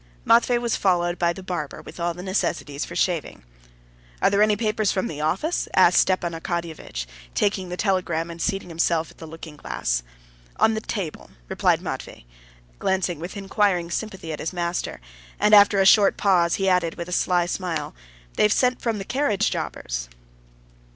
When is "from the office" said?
4.91-5.67